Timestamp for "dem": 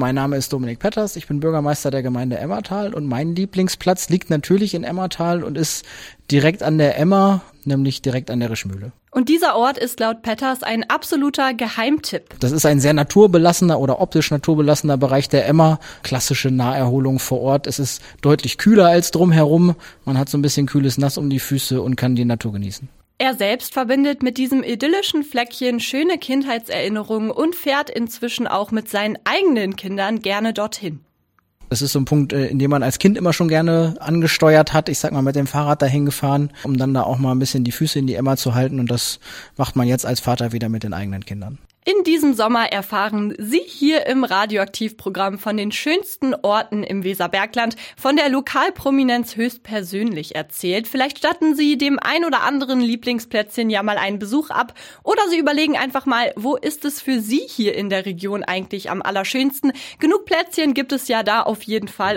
32.58-32.70, 35.36-35.46, 51.78-51.98